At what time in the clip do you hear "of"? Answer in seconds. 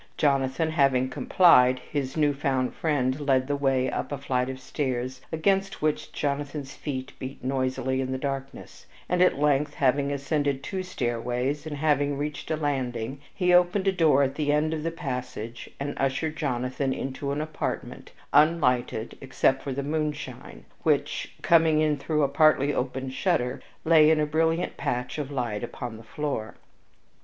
4.49-4.59, 14.73-14.81, 25.19-25.29